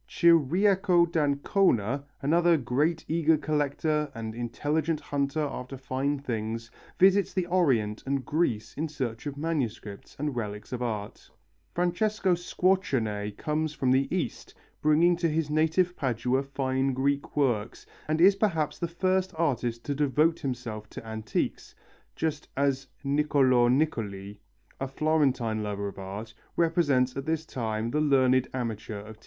[0.09, 8.01] Ciriaco d'Ancona, another great eager collector and intelligent hunter after fine things, visits the Orient
[8.07, 11.29] and Greece in search of manuscripts and relics of art;
[11.75, 18.19] Francesco Squarcione comes from the East, bringing to his native Padua fine Greek works, and
[18.19, 21.75] is perhaps the first artist to devote himself to antiques,
[22.15, 24.39] just as Niccolo Niccoli,
[24.79, 29.19] a Florentine lover of art, represents at this time the learned amateur of taste.